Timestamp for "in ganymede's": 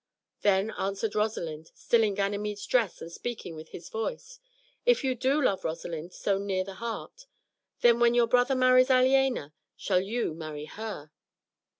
2.01-2.65